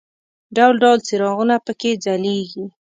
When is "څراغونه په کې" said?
1.07-1.91